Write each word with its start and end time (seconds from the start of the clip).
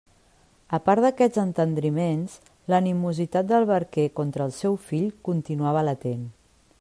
A 0.77 0.77
part 0.85 1.03
d'aquests 1.05 1.41
entendriments, 1.41 2.39
l'animositat 2.73 3.51
del 3.53 3.69
barquer 3.73 4.09
contra 4.21 4.49
el 4.49 4.59
seu 4.63 4.81
fill 4.89 5.07
continuava 5.31 5.89
latent. 5.91 6.25